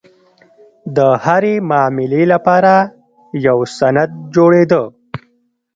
د 0.95 0.97
هرې 1.23 1.55
معاملې 1.69 2.23
لپاره 2.33 2.73
یو 3.47 3.59
سند 3.77 4.11
جوړېده. 4.35 4.81